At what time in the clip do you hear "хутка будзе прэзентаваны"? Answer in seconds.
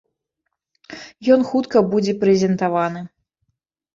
1.51-3.01